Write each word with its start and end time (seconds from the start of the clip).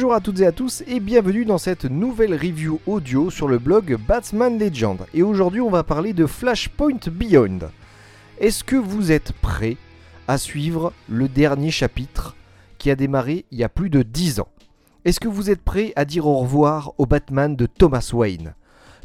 Bonjour 0.00 0.14
à 0.14 0.22
toutes 0.22 0.40
et 0.40 0.46
à 0.46 0.52
tous 0.52 0.82
et 0.86 0.98
bienvenue 0.98 1.44
dans 1.44 1.58
cette 1.58 1.84
nouvelle 1.84 2.32
review 2.32 2.80
audio 2.86 3.28
sur 3.28 3.48
le 3.48 3.58
blog 3.58 3.98
Batman 4.08 4.58
Legend. 4.58 4.96
Et 5.12 5.22
aujourd'hui 5.22 5.60
on 5.60 5.68
va 5.68 5.82
parler 5.82 6.14
de 6.14 6.24
Flashpoint 6.24 7.00
Beyond. 7.12 7.58
Est-ce 8.38 8.64
que 8.64 8.76
vous 8.76 9.12
êtes 9.12 9.34
prêts 9.42 9.76
à 10.26 10.38
suivre 10.38 10.94
le 11.06 11.28
dernier 11.28 11.70
chapitre 11.70 12.34
qui 12.78 12.90
a 12.90 12.96
démarré 12.96 13.44
il 13.50 13.58
y 13.58 13.62
a 13.62 13.68
plus 13.68 13.90
de 13.90 14.02
10 14.02 14.40
ans? 14.40 14.48
Est-ce 15.04 15.20
que 15.20 15.28
vous 15.28 15.50
êtes 15.50 15.62
prêts 15.62 15.92
à 15.96 16.06
dire 16.06 16.26
au 16.26 16.38
revoir 16.38 16.94
au 16.96 17.04
Batman 17.04 17.54
de 17.54 17.66
Thomas 17.66 18.10
Wayne? 18.14 18.54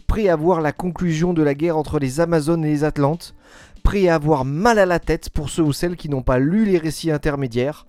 Prêts 0.08 0.30
à 0.30 0.38
voir 0.38 0.62
la 0.62 0.72
conclusion 0.72 1.34
de 1.34 1.44
la 1.44 1.56
guerre 1.56 1.76
entre 1.76 2.00
les 2.00 2.22
Amazones 2.22 2.64
et 2.64 2.70
les 2.70 2.86
Atlantes? 2.86 3.36
Prêts 3.84 4.08
à 4.08 4.16
avoir 4.16 4.46
mal 4.46 4.80
à 4.80 4.86
la 4.86 5.00
tête 5.00 5.30
pour 5.30 5.50
ceux 5.50 5.64
ou 5.64 5.74
celles 5.74 5.98
qui 5.98 6.08
n'ont 6.08 6.24
pas 6.24 6.40
lu 6.40 6.64
les 6.64 6.78
récits 6.78 7.12
intermédiaires? 7.12 7.86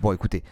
Bon 0.00 0.12
écoutez, 0.12 0.42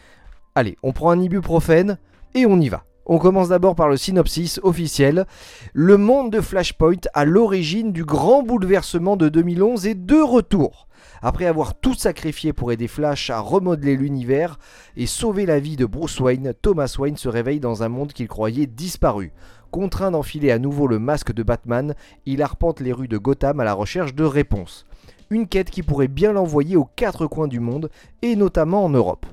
Allez, 0.57 0.79
on 0.83 0.95
prend 0.95 1.11
un 1.11 1.21
ibuprofène 1.21 1.99
et 2.35 2.47
on 2.47 2.59
y 2.59 2.71
va. 2.71 2.85
On 3.05 3.19
commence 3.19 3.51
d'abord 3.51 3.75
par 3.75 3.91
le 3.91 3.99
synopsis 3.99 4.59
officiel. 4.63 5.27
Le 5.75 5.99
monde 5.99 6.33
de 6.33 6.41
Flashpoint, 6.41 6.97
à 7.13 7.27
l'origine 7.27 7.93
du 7.93 8.07
grand 8.07 8.43
bouleversement 8.43 9.19
de 9.19 9.29
2011, 9.29 9.87
est 9.87 9.95
de 9.95 10.17
retour. 10.17 10.89
Après 11.21 11.45
avoir 11.45 11.79
tout 11.79 11.93
sacrifié 11.93 12.55
pour 12.55 12.73
aider 12.73 12.89
Flash 12.89 13.29
à 13.29 13.39
remodeler 13.39 13.97
l'univers 13.97 14.59
et 14.97 15.05
sauver 15.05 15.45
la 15.45 15.61
vie 15.61 15.77
de 15.77 15.85
Bruce 15.85 16.19
Wayne, 16.21 16.55
Thomas 16.63 16.97
Wayne 16.99 17.19
se 17.19 17.29
réveille 17.29 17.61
dans 17.61 17.83
un 17.83 17.91
monde 17.91 18.15
qu'il 18.15 18.27
croyait 18.27 18.67
disparu. 18.67 19.33
Contraint 19.71 20.11
d'enfiler 20.11 20.53
à 20.53 20.59
nouveau 20.59 20.87
le 20.87 20.99
masque 20.99 21.35
de 21.35 21.43
Batman, 21.43 21.95
il 22.25 22.41
arpente 22.41 22.81
les 22.81 22.95
rues 22.95 23.09
de 23.09 23.19
Gotham 23.19 23.61
à 23.61 23.65
la 23.65 23.75
recherche 23.75 24.15
de 24.15 24.25
réponses. 24.25 24.87
Une 25.29 25.49
quête 25.49 25.71
qui 25.71 25.83
pourrait 25.83 26.09
bien 26.09 26.33
l'envoyer 26.33 26.77
aux 26.77 26.89
quatre 26.97 27.27
coins 27.27 27.49
du 27.49 27.61
monde, 27.61 27.91
et 28.23 28.37
notamment 28.37 28.83
en 28.87 28.89
Europe. 28.89 29.27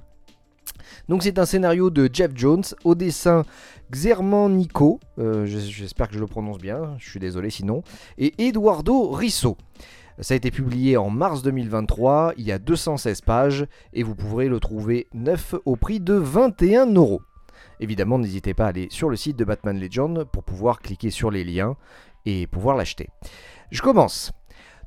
Donc 1.10 1.24
c'est 1.24 1.40
un 1.40 1.46
scénario 1.46 1.90
de 1.90 2.10
Jeff 2.12 2.32
Jones, 2.36 2.64
au 2.84 2.96
dessin 2.96 3.44
Xerman 3.92 4.56
Nico, 4.56 5.00
euh, 5.20 5.46
j'espère 5.46 6.08
que 6.08 6.16
je 6.16 6.20
le 6.20 6.28
prononce 6.28 6.58
bien, 6.58 6.96
je 6.98 7.10
suis 7.10 7.20
désolé 7.20 7.50
sinon, 7.50 7.84
et 8.18 8.34
Eduardo 8.38 9.12
Risso. 9.12 9.58
Ça 10.20 10.36
a 10.36 10.38
été 10.38 10.52
publié 10.52 10.96
en 10.96 11.10
mars 11.10 11.42
2023, 11.42 12.34
il 12.38 12.46
y 12.46 12.52
a 12.52 12.60
216 12.60 13.22
pages, 13.22 13.66
et 13.94 14.04
vous 14.04 14.16
pourrez 14.16 14.48
le 14.48 14.60
trouver 14.60 15.08
neuf 15.14 15.56
au 15.66 15.76
prix 15.76 16.00
de 16.00 16.14
21 16.14 16.94
euros. 16.94 17.22
Évidemment, 17.80 18.20
n'hésitez 18.20 18.54
pas 18.54 18.66
à 18.66 18.70
aller 18.70 18.88
sur 18.92 19.10
le 19.10 19.16
site 19.16 19.38
de 19.38 19.46
Batman 19.46 19.80
Legend 19.80 20.26
pour 20.26 20.44
pouvoir 20.44 20.80
cliquer 20.80 21.10
sur 21.10 21.32
les 21.32 21.44
liens 21.44 21.76
et 22.26 22.48
pouvoir 22.48 22.76
l'acheter. 22.76 23.10
Je 23.72 23.82
commence. 23.82 24.32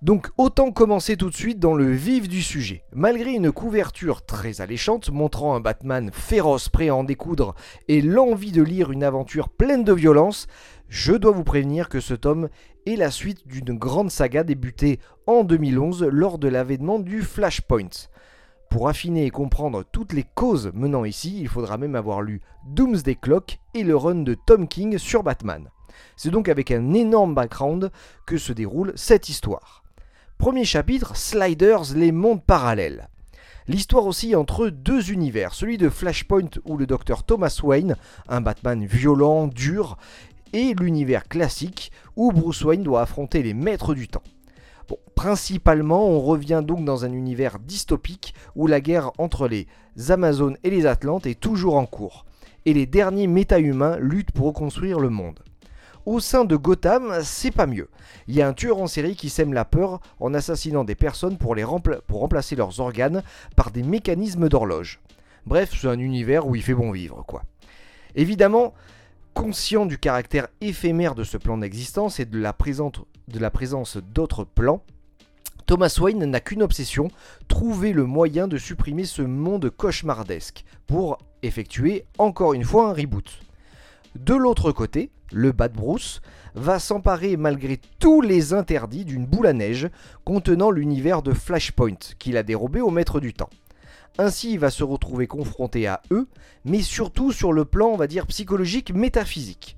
Donc 0.02 0.28
autant 0.36 0.72
commencer 0.72 1.16
tout 1.16 1.30
de 1.30 1.34
suite 1.34 1.58
dans 1.58 1.74
le 1.74 1.90
vif 1.90 2.28
du 2.28 2.42
sujet. 2.42 2.84
Malgré 2.92 3.32
une 3.32 3.50
couverture 3.50 4.26
très 4.26 4.60
alléchante 4.60 5.10
montrant 5.10 5.54
un 5.54 5.60
Batman 5.60 6.10
féroce 6.12 6.68
prêt 6.68 6.90
à 6.90 6.94
en 6.94 7.02
découdre 7.02 7.54
et 7.88 8.02
l'envie 8.02 8.52
de 8.52 8.62
lire 8.62 8.92
une 8.92 9.02
aventure 9.02 9.48
pleine 9.48 9.84
de 9.84 9.94
violence, 9.94 10.48
je 10.90 11.14
dois 11.14 11.32
vous 11.32 11.44
prévenir 11.44 11.88
que 11.88 12.00
ce 12.00 12.12
tome 12.12 12.50
est 12.84 12.96
la 12.96 13.10
suite 13.10 13.48
d'une 13.48 13.72
grande 13.72 14.10
saga 14.10 14.44
débutée 14.44 15.00
en 15.26 15.44
2011 15.44 16.04
lors 16.12 16.38
de 16.38 16.48
l'avènement 16.48 16.98
du 16.98 17.22
Flashpoint. 17.22 17.88
Pour 18.68 18.90
affiner 18.90 19.24
et 19.24 19.30
comprendre 19.30 19.82
toutes 19.92 20.12
les 20.12 20.24
causes 20.34 20.72
menant 20.74 21.06
ici, 21.06 21.38
il 21.40 21.48
faudra 21.48 21.78
même 21.78 21.94
avoir 21.94 22.20
lu 22.20 22.42
Doomsday 22.66 23.14
Clock 23.14 23.60
et 23.72 23.82
le 23.82 23.96
run 23.96 24.16
de 24.16 24.36
Tom 24.46 24.68
King 24.68 24.98
sur 24.98 25.22
Batman. 25.22 25.70
C'est 26.16 26.30
donc 26.30 26.50
avec 26.50 26.70
un 26.70 26.92
énorme 26.92 27.34
background 27.34 27.90
que 28.26 28.36
se 28.36 28.52
déroule 28.52 28.92
cette 28.94 29.30
histoire. 29.30 29.85
Premier 30.38 30.66
chapitre, 30.66 31.16
Sliders, 31.16 31.94
les 31.96 32.12
mondes 32.12 32.44
parallèles. 32.44 33.08
L'histoire 33.68 34.06
aussi 34.06 34.36
entre 34.36 34.68
deux 34.68 35.10
univers, 35.10 35.54
celui 35.54 35.78
de 35.78 35.88
Flashpoint 35.88 36.50
où 36.66 36.76
le 36.76 36.86
docteur 36.86 37.24
Thomas 37.24 37.58
Wayne, 37.62 37.96
un 38.28 38.42
Batman 38.42 38.84
violent, 38.84 39.46
dur, 39.46 39.96
et 40.52 40.74
l'univers 40.74 41.26
classique 41.26 41.90
où 42.16 42.32
Bruce 42.32 42.62
Wayne 42.62 42.82
doit 42.82 43.00
affronter 43.00 43.42
les 43.42 43.54
maîtres 43.54 43.94
du 43.94 44.08
temps. 44.08 44.22
Bon, 44.88 44.98
principalement, 45.14 46.06
on 46.06 46.20
revient 46.20 46.62
donc 46.64 46.84
dans 46.84 47.06
un 47.06 47.12
univers 47.12 47.58
dystopique 47.58 48.34
où 48.54 48.66
la 48.66 48.82
guerre 48.82 49.12
entre 49.18 49.48
les 49.48 49.66
Amazones 50.10 50.58
et 50.62 50.70
les 50.70 50.84
Atlantes 50.86 51.26
est 51.26 51.40
toujours 51.40 51.76
en 51.76 51.86
cours, 51.86 52.26
et 52.66 52.74
les 52.74 52.86
derniers 52.86 53.26
méta-humains 53.26 53.96
luttent 53.98 54.32
pour 54.32 54.48
reconstruire 54.48 55.00
le 55.00 55.08
monde. 55.08 55.40
Au 56.06 56.20
sein 56.20 56.44
de 56.44 56.54
Gotham, 56.54 57.18
c'est 57.24 57.50
pas 57.50 57.66
mieux. 57.66 57.88
Il 58.28 58.36
y 58.36 58.40
a 58.40 58.46
un 58.46 58.52
tueur 58.52 58.78
en 58.78 58.86
série 58.86 59.16
qui 59.16 59.28
sème 59.28 59.52
la 59.52 59.64
peur 59.64 60.00
en 60.20 60.34
assassinant 60.34 60.84
des 60.84 60.94
personnes 60.94 61.36
pour, 61.36 61.56
remplacer 62.08 62.54
leurs 62.54 62.78
organes 62.78 63.24
par 63.56 63.72
des 63.72 63.82
mécanismes 63.82 64.48
d'horloge. 64.48 65.00
Bref, 65.46 65.72
c'est 65.76 65.88
un 65.88 65.98
univers 65.98 66.46
où 66.46 66.54
il 66.54 66.62
fait 66.62 66.74
bon 66.74 66.92
vivre, 66.92 67.24
quoi. 67.26 67.42
Évidemment, 68.14 68.72
conscient 69.34 69.84
du 69.84 69.98
caractère 69.98 70.46
éphémère 70.60 71.16
de 71.16 71.24
ce 71.24 71.38
plan 71.38 71.58
d'existence 71.58 72.20
et 72.20 72.24
de 72.24 72.38
la 72.38 72.52
présence 72.52 73.96
d'autres 73.96 74.44
plans, 74.44 74.82
Thomas 75.66 75.98
Wayne 76.00 76.24
n'a 76.24 76.38
qu'une 76.38 76.62
obsession, 76.62 77.08
trouver 77.48 77.92
le 77.92 78.04
moyen 78.04 78.46
de 78.46 78.58
supprimer 78.58 79.06
ce 79.06 79.22
monde 79.22 79.70
cauchemardesque 79.70 80.64
pour 80.86 81.18
effectuer 81.42 82.04
encore 82.18 82.54
une 82.54 82.62
fois 82.62 82.90
un 82.90 82.92
reboot. 82.92 83.40
De 84.16 84.34
l'autre 84.34 84.72
côté, 84.72 85.10
le 85.30 85.52
Bad 85.52 85.74
Bruce 85.74 86.22
va 86.54 86.78
s'emparer 86.78 87.36
malgré 87.36 87.78
tous 87.98 88.22
les 88.22 88.54
interdits 88.54 89.04
d'une 89.04 89.26
boule 89.26 89.46
à 89.46 89.52
neige 89.52 89.90
contenant 90.24 90.70
l'univers 90.70 91.20
de 91.20 91.34
Flashpoint 91.34 92.14
qu'il 92.18 92.38
a 92.38 92.42
dérobé 92.42 92.80
au 92.80 92.90
maître 92.90 93.20
du 93.20 93.34
temps. 93.34 93.50
Ainsi, 94.16 94.54
il 94.54 94.58
va 94.58 94.70
se 94.70 94.84
retrouver 94.84 95.26
confronté 95.26 95.86
à 95.86 96.00
eux, 96.10 96.28
mais 96.64 96.80
surtout 96.80 97.30
sur 97.30 97.52
le 97.52 97.66
plan, 97.66 97.88
on 97.88 97.96
va 97.96 98.06
dire, 98.06 98.26
psychologique, 98.26 98.94
métaphysique. 98.94 99.76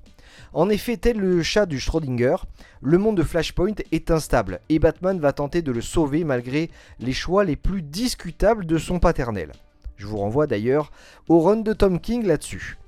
En 0.53 0.69
effet, 0.69 0.95
tel 0.95 1.17
le 1.17 1.43
chat 1.43 1.65
du 1.65 1.77
Schrödinger, 1.77 2.37
le 2.81 2.97
monde 2.97 3.17
de 3.17 3.23
Flashpoint 3.23 3.75
est 3.91 4.09
instable 4.09 4.61
et 4.69 4.79
Batman 4.79 5.19
va 5.19 5.33
tenter 5.33 5.61
de 5.61 5.73
le 5.73 5.81
sauver 5.81 6.23
malgré 6.23 6.71
les 6.99 7.13
choix 7.13 7.43
les 7.43 7.57
plus 7.57 7.81
discutables 7.81 8.65
de 8.65 8.77
son 8.77 8.99
paternel. 8.99 9.51
Je 9.97 10.07
vous 10.07 10.17
renvoie 10.17 10.47
d'ailleurs 10.47 10.91
au 11.27 11.41
run 11.41 11.57
de 11.57 11.73
Tom 11.73 11.99
King 11.99 12.25
là-dessus. 12.25 12.78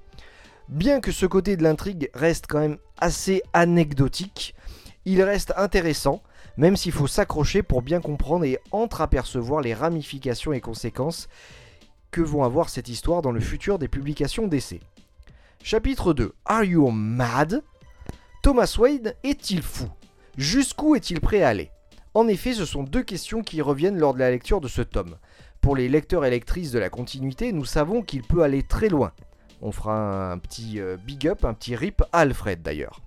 Bien 0.70 1.02
que 1.02 1.12
ce 1.12 1.26
côté 1.26 1.58
de 1.58 1.64
l'intrigue 1.64 2.10
reste 2.14 2.46
quand 2.48 2.60
même 2.60 2.78
assez 2.98 3.42
anecdotique, 3.54 4.56
il 5.06 5.22
reste 5.22 5.54
intéressant, 5.58 6.22
même 6.58 6.78
s'il 6.78 6.92
faut 6.92 7.08
s'accrocher 7.08 7.64
pour 7.64 7.82
bien 7.82 8.02
comprendre 8.02 8.46
et 8.46 8.60
entreapercevoir 8.72 9.62
les 9.62 9.74
ramifications 9.74 10.54
et 10.54 10.62
conséquences 10.62 11.28
que 12.12 12.22
vont 12.22 12.44
avoir 12.44 12.70
cette 12.70 12.90
histoire 12.90 13.22
dans 13.22 13.32
le 13.32 13.40
futur 13.40 13.80
des 13.80 13.88
publications 13.88 14.48
d'essai. 14.48 14.80
Chapitre 15.64 16.14
2 16.14 16.34
Are 16.46 16.64
You 16.64 16.90
Mad? 16.90 17.64
Thomas 18.44 18.76
Wade 18.80 19.16
est-il 19.24 19.62
fou? 19.62 19.88
Jusqu'où 20.38 20.96
est-il 20.96 21.22
prêt 21.22 21.42
à 21.42 21.50
aller? 21.50 21.72
En 22.14 22.28
effet, 22.28 22.54
ce 22.54 22.66
sont 22.66 22.84
deux 22.84 23.04
questions 23.04 23.42
qui 23.42 23.62
reviennent 23.62 23.98
lors 23.98 24.14
de 24.14 24.20
la 24.20 24.32
lecture 24.32 24.62
de 24.62 24.68
ce 24.68 24.82
tome. 24.82 25.18
Pour 25.62 25.76
les 25.76 25.88
lecteurs 25.88 26.26
et 26.26 26.30
lectrices 26.30 26.72
de 26.72 26.80
la 26.80 26.90
continuité, 26.90 27.54
nous 27.54 27.66
savons 27.66 28.02
qu'il 28.02 28.24
peut 28.24 28.44
aller 28.44 28.64
très 28.64 28.90
loin. 28.90 29.14
On 29.62 29.72
fera 29.72 30.32
un 30.32 30.38
petit 30.40 30.80
euh, 30.80 30.98
big 30.98 31.28
up, 31.28 31.46
un 31.46 31.54
petit 31.54 31.76
rip 31.76 32.02
à 32.12 32.20
Alfred 32.20 32.62
d'ailleurs. 32.62 33.02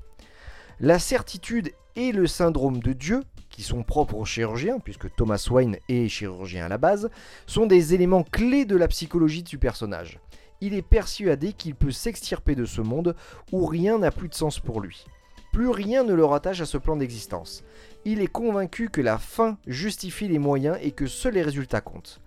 La 0.81 0.99
certitude 0.99 1.73
et 1.97 2.13
le 2.13 2.27
syndrome 2.27 2.81
de 2.81 2.93
Dieu, 2.93 3.23
qui 3.51 3.63
sont 3.63 3.83
propres 3.83 4.17
aux 4.17 4.25
chirurgiens, 4.25 4.79
puisque 4.79 5.15
Thomas 5.15 5.47
Wayne 5.51 5.79
est 5.89 6.09
chirurgien 6.09 6.67
à 6.67 6.69
la 6.69 6.79
base, 6.79 7.11
sont 7.47 7.67
des 7.67 7.95
éléments 7.95 8.25
clés 8.25 8.65
de 8.65 8.77
la 8.77 8.89
psychologie 8.89 9.43
du 9.43 9.59
personnage. 9.59 10.21
Il 10.61 10.75
est 10.75 10.83
persuadé 10.83 11.53
qu'il 11.53 11.75
peut 11.75 11.91
s'extirper 11.91 12.55
de 12.55 12.65
ce 12.65 12.81
monde 12.81 13.15
où 13.53 13.67
rien 13.67 13.99
n'a 13.99 14.11
plus 14.11 14.29
de 14.29 14.35
sens 14.35 14.61
pour 14.61 14.81
lui. 14.81 15.05
Plus 15.53 15.69
rien 15.69 16.03
ne 16.03 16.15
le 16.15 16.25
rattache 16.25 16.61
à 16.61 16.67
ce 16.67 16.79
plan 16.79 16.97
d'existence. 16.97 17.63
Il 18.05 18.21
est 18.21 18.27
convaincu 18.27 18.89
que 18.89 19.01
la 19.01 19.19
fin 19.19 19.57
justifie 19.67 20.27
les 20.27 20.41
moyens 20.41 20.79
et 20.83 20.91
que 20.91 21.07
seuls 21.07 21.35
les 21.35 21.43
résultats 21.43 21.81
comptent. 21.81 22.21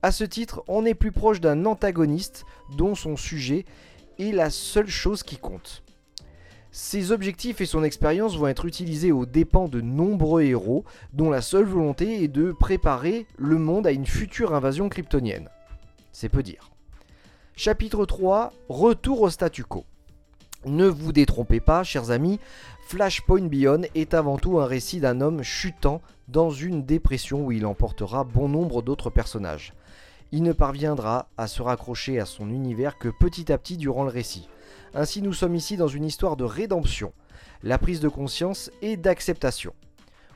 A 0.00 0.12
ce 0.12 0.22
titre, 0.22 0.62
on 0.68 0.84
est 0.84 0.94
plus 0.94 1.10
proche 1.10 1.40
d'un 1.40 1.66
antagoniste 1.66 2.44
dont 2.76 2.94
son 2.94 3.16
sujet 3.16 3.64
est 4.20 4.30
la 4.30 4.48
seule 4.48 4.88
chose 4.88 5.24
qui 5.24 5.36
compte. 5.36 5.82
Ses 6.70 7.10
objectifs 7.10 7.60
et 7.60 7.66
son 7.66 7.82
expérience 7.82 8.36
vont 8.36 8.46
être 8.46 8.66
utilisés 8.66 9.10
aux 9.10 9.26
dépens 9.26 9.66
de 9.66 9.80
nombreux 9.80 10.42
héros 10.42 10.84
dont 11.12 11.30
la 11.30 11.40
seule 11.40 11.64
volonté 11.64 12.22
est 12.22 12.28
de 12.28 12.52
préparer 12.52 13.26
le 13.38 13.58
monde 13.58 13.88
à 13.88 13.90
une 13.90 14.06
future 14.06 14.54
invasion 14.54 14.88
kryptonienne. 14.88 15.48
C'est 16.12 16.28
peu 16.28 16.44
dire. 16.44 16.70
Chapitre 17.56 18.06
3 18.06 18.52
Retour 18.68 19.22
au 19.22 19.30
statu 19.30 19.64
quo. 19.64 19.84
Ne 20.64 20.86
vous 20.86 21.12
détrompez 21.12 21.60
pas, 21.60 21.82
chers 21.82 22.12
amis, 22.12 22.38
Flashpoint 22.86 23.48
Beyond 23.48 23.82
est 23.96 24.14
avant 24.14 24.38
tout 24.38 24.60
un 24.60 24.66
récit 24.66 25.00
d'un 25.00 25.20
homme 25.20 25.42
chutant 25.42 26.02
dans 26.28 26.50
une 26.50 26.84
dépression 26.84 27.44
où 27.44 27.50
il 27.50 27.66
emportera 27.66 28.22
bon 28.22 28.48
nombre 28.48 28.82
d'autres 28.82 29.10
personnages 29.10 29.72
il 30.32 30.42
ne 30.42 30.52
parviendra 30.52 31.28
à 31.36 31.46
se 31.46 31.62
raccrocher 31.62 32.20
à 32.20 32.26
son 32.26 32.50
univers 32.50 32.98
que 32.98 33.08
petit 33.08 33.50
à 33.52 33.58
petit 33.58 33.76
durant 33.76 34.04
le 34.04 34.10
récit. 34.10 34.48
Ainsi 34.94 35.22
nous 35.22 35.32
sommes 35.32 35.54
ici 35.54 35.76
dans 35.76 35.88
une 35.88 36.04
histoire 36.04 36.36
de 36.36 36.44
rédemption, 36.44 37.12
la 37.62 37.78
prise 37.78 38.00
de 38.00 38.08
conscience 38.08 38.70
et 38.82 38.96
d'acceptation. 38.96 39.74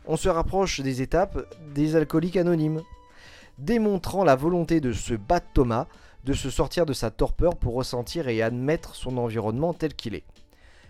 On 0.07 0.17
se 0.17 0.29
rapproche 0.29 0.81
des 0.81 1.03
étapes 1.03 1.47
des 1.75 1.97
alcooliques 1.97 2.37
anonymes, 2.37 2.83
démontrant 3.59 4.25
la 4.25 4.37
volonté 4.37 4.81
de 4.81 4.93
ce 4.93 5.15
Bat 5.15 5.41
Thomas 5.55 5.87
de 6.25 6.33
se 6.33 6.51
sortir 6.51 6.87
de 6.87 6.93
sa 6.93 7.11
torpeur 7.11 7.57
pour 7.57 7.75
ressentir 7.75 8.29
et 8.29 8.43
admettre 8.43 8.95
son 8.95 9.17
environnement 9.19 9.75
tel 9.75 9.95
qu'il 9.95 10.15
est. 10.15 10.25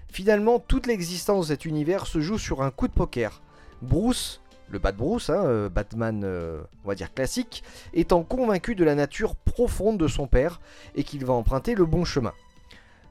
Finalement, 0.09 0.59
toute 0.59 0.87
l'existence 0.87 1.49
de 1.49 1.55
cet 1.55 1.65
univers 1.65 2.07
se 2.07 2.21
joue 2.21 2.39
sur 2.39 2.63
un 2.63 2.71
coup 2.71 2.87
de 2.87 2.93
poker. 2.93 3.41
Bruce, 3.81 4.42
le 4.73 4.79
Bat 4.79 4.93
Bruce, 4.93 5.31
hein, 5.31 5.45
euh, 5.45 5.69
Batman, 5.69 6.23
euh, 6.25 6.63
dire 6.97 7.13
classique, 7.13 7.63
étant 7.93 8.23
convaincu 8.23 8.75
de 8.75 8.85
la 8.85 8.95
nature 8.95 9.37
profonde 9.37 9.99
de 9.99 10.09
son 10.09 10.27
père 10.27 10.61
et 10.95 11.05
qu'il 11.05 11.25
va 11.25 11.35
emprunter 11.35 11.75
le 11.75 11.85
bon 11.85 12.05
chemin. 12.05 12.33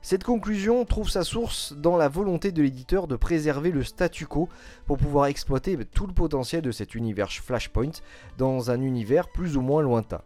Cette 0.02 0.24
conclusion 0.24 0.84
trouve 0.84 1.10
sa 1.10 1.24
source 1.24 1.74
dans 1.74 1.96
la 1.96 2.08
volonté 2.08 2.52
de 2.52 2.64
l'éditeur 2.64 3.08
de 3.08 3.16
préserver 3.16 3.70
le 3.70 3.84
statu 3.84 4.26
quo 4.26 4.50
pour 4.88 4.98
pouvoir 4.98 5.28
exploiter 5.28 5.78
tout 5.86 6.08
le 6.08 6.14
potentiel 6.14 6.64
de 6.64 6.72
cet 6.72 6.96
univers 6.96 7.32
Flashpoint 7.32 7.92
dans 8.40 8.72
un 8.72 8.82
univers 8.82 9.30
plus 9.30 9.56
ou 9.58 9.62
moins 9.62 9.84
lointain. 9.84 10.22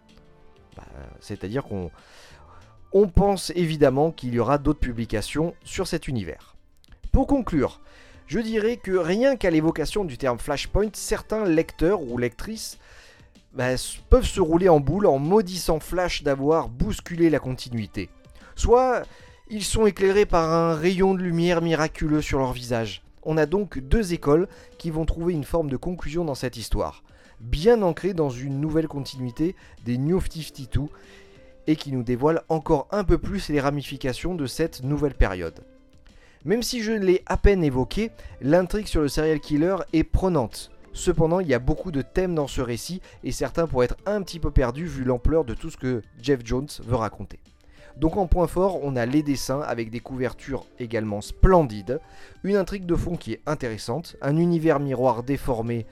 Bah, 0.78 0.84
c'est-à-dire 1.20 1.66
qu'on 1.66 1.92
on 2.94 3.10
pense 3.10 3.52
évidemment 3.56 4.12
qu'il 4.12 4.34
y 4.34 4.40
aura 4.40 4.58
d'autres 4.58 4.80
publications 4.80 5.54
sur 5.66 5.88
cet 5.88 6.08
univers. 6.08 6.56
Pour 7.12 7.28
conclure, 7.28 7.82
je 8.28 8.40
dirais 8.40 8.78
que 8.78 8.92
rien 8.92 9.36
qu'à 9.36 9.52
l'évocation 9.52 10.04
du 10.04 10.18
terme 10.18 10.40
Flashpoint, 10.40 10.90
certains 10.94 11.46
lecteurs 11.46 12.02
ou 12.02 12.18
lectrices 12.18 12.80
bah, 13.54 13.76
peuvent 14.10 14.26
se 14.26 14.42
rouler 14.42 14.68
en 14.68 14.80
boule 14.80 15.06
en 15.06 15.20
maudissant 15.20 15.80
Flash 15.80 16.24
d'avoir 16.24 16.70
bousculé 16.70 17.30
la 17.30 17.40
continuité. 17.40 18.10
Soit 18.56 19.04
ils 19.48 19.64
sont 19.64 19.86
éclairés 19.86 20.26
par 20.26 20.52
un 20.52 20.74
rayon 20.74 21.14
de 21.14 21.22
lumière 21.22 21.62
miraculeux 21.62 22.22
sur 22.22 22.40
leur 22.40 22.52
visage. 22.52 23.04
On 23.22 23.38
a 23.38 23.46
donc 23.46 23.78
deux 23.78 24.14
écoles 24.14 24.48
qui 24.80 24.90
vont 24.90 25.06
trouver 25.06 25.34
une 25.34 25.44
forme 25.44 25.70
de 25.70 25.78
conclusion 25.78 26.26
dans 26.26 26.36
cette 26.36 26.58
histoire, 26.58 27.04
bien 27.40 27.84
ancrée 27.84 28.14
dans 28.14 28.30
une 28.30 28.60
nouvelle 28.60 28.88
continuité 28.88 29.56
des 29.86 29.98
New 30.00 30.20
52 30.20 30.90
et 31.68 31.76
qui 31.76 31.92
nous 31.92 32.04
dévoile 32.04 32.42
encore 32.50 32.88
un 32.92 33.04
peu 33.04 33.18
plus 33.18 33.50
les 33.50 33.60
ramifications 33.60 34.34
de 34.34 34.48
cette 34.48 34.84
nouvelle 34.84 35.16
période. 35.16 35.64
Même 36.46 36.62
si 36.62 36.84
je 36.84 36.92
l'ai 36.92 37.24
à 37.26 37.38
peine 37.38 37.64
évoqué, 37.64 38.12
l'intrigue 38.40 38.86
sur 38.86 39.02
le 39.02 39.08
serial 39.08 39.40
killer 39.40 39.78
est 39.94 40.04
prenante. 40.04 40.70
Cependant, 40.94 41.40
il 41.40 41.48
y 41.48 41.56
a 41.56 41.60
beaucoup 41.60 41.92
de 41.92 42.04
thèmes 42.04 42.36
dans 42.36 42.46
ce 42.46 42.62
récit 42.62 43.02
et 43.24 43.32
certains 43.32 43.66
pourraient 43.66 43.86
être 43.86 43.98
un 44.06 44.22
petit 44.22 44.40
peu 44.40 44.52
perdus 44.52 44.86
vu 44.86 45.04
l'ampleur 45.04 45.44
de 45.44 45.56
tout 45.56 45.72
ce 45.72 45.78
que 45.78 46.04
Jeff 46.22 46.42
Jones 46.46 46.68
veut 46.84 46.96
raconter. 46.96 47.40
Donc 47.98 48.16
en 48.16 48.28
point 48.28 48.46
fort, 48.46 48.80
on 48.84 48.96
a 48.96 49.08
les 49.08 49.24
dessins 49.24 49.62
avec 49.62 49.90
des 49.90 50.00
couvertures 50.02 50.68
également 50.78 51.22
splendides, 51.22 52.00
une 52.44 52.58
intrigue 52.58 52.86
de 52.86 52.96
fond 52.96 53.16
qui 53.16 53.34
est 53.34 53.42
intéressante, 53.48 54.16
un 54.22 54.38
univers 54.38 54.80
miroir 54.80 55.24
déformé 55.24 55.88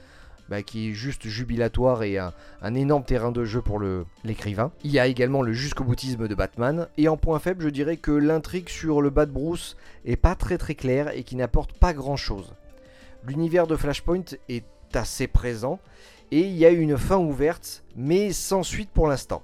bah, 0.54 0.62
qui 0.62 0.90
est 0.90 0.94
juste 0.94 1.28
jubilatoire 1.28 2.04
et 2.04 2.20
un, 2.20 2.76
énorme 2.76 3.04
terrain 3.04 3.32
de 3.32 3.44
jeu 3.44 3.64
pour 3.64 3.82
l'écrivain. 4.24 4.72
Il 4.84 4.92
y 4.92 5.00
a 5.00 5.08
également 5.08 5.42
le 5.42 5.52
jusqu'au 5.52 5.84
boutisme 5.84 6.28
de 6.28 6.36
Batman. 6.36 6.88
Et 6.96 7.08
en 7.08 7.18
point 7.18 7.40
faible, 7.40 7.64
je 7.64 7.70
dirais 7.70 7.98
que 7.98 8.12
l'intrigue 8.12 8.70
sur 8.70 9.02
le 9.02 9.10
Bat 9.10 9.26
Bruce 9.26 9.78
est 10.06 10.16
pas 10.16 10.36
très 10.36 10.60
très 10.60 10.76
claire 10.76 11.10
et 11.18 11.24
qui 11.24 11.36
n'apporte 11.36 11.74
pas 11.74 11.96
grand 11.96 12.18
chose. 12.18 12.54
L'univers 13.26 13.66
de 13.66 13.76
Flashpoint 13.76 14.38
est 14.48 14.68
assez 14.94 15.26
présent 15.26 15.80
et 16.30 16.42
il 16.42 16.56
y 16.56 16.68
a 16.68 16.70
une 16.70 17.00
fin 17.00 17.18
ouverte, 17.18 17.84
mais 17.96 18.32
sans 18.32 18.62
suite 18.62 18.92
pour 18.92 19.08
l'instant. 19.08 19.42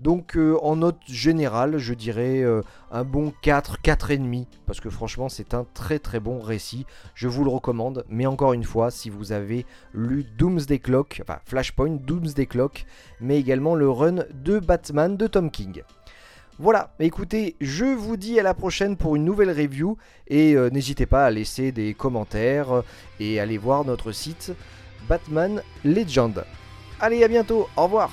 Donc 0.00 0.36
euh, 0.36 0.58
en 0.62 0.76
note 0.76 0.98
générale, 1.06 1.78
je 1.78 1.94
dirais 1.94 2.42
euh, 2.42 2.62
un 2.90 3.04
bon 3.04 3.32
4, 3.42 3.78
4,5, 3.82 4.46
parce 4.66 4.80
que 4.80 4.90
franchement 4.90 5.28
c'est 5.28 5.54
un 5.54 5.64
très 5.72 5.98
très 5.98 6.20
bon 6.20 6.40
récit, 6.40 6.84
je 7.14 7.28
vous 7.28 7.44
le 7.44 7.50
recommande, 7.50 8.04
mais 8.08 8.26
encore 8.26 8.52
une 8.52 8.64
fois, 8.64 8.90
si 8.90 9.08
vous 9.08 9.32
avez 9.32 9.66
lu 9.92 10.24
Doomsday 10.36 10.78
Clock, 10.80 11.22
enfin 11.22 11.38
Flashpoint, 11.44 11.98
Doomsday 12.04 12.46
Clock, 12.46 12.86
mais 13.20 13.38
également 13.38 13.74
le 13.74 13.88
run 13.88 14.24
de 14.34 14.58
Batman 14.58 15.16
de 15.16 15.26
Tom 15.26 15.50
King. 15.50 15.82
Voilà, 16.58 16.94
écoutez, 17.00 17.56
je 17.60 17.84
vous 17.84 18.16
dis 18.16 18.38
à 18.38 18.44
la 18.44 18.54
prochaine 18.54 18.96
pour 18.96 19.16
une 19.16 19.24
nouvelle 19.24 19.50
review, 19.50 19.96
et 20.28 20.54
euh, 20.54 20.70
n'hésitez 20.70 21.06
pas 21.06 21.24
à 21.24 21.30
laisser 21.30 21.72
des 21.72 21.94
commentaires 21.94 22.82
et 23.20 23.40
aller 23.40 23.58
voir 23.58 23.84
notre 23.84 24.12
site 24.12 24.52
Batman 25.08 25.62
Legend. 25.84 26.44
Allez, 27.00 27.24
à 27.24 27.28
bientôt, 27.28 27.68
au 27.76 27.84
revoir 27.84 28.10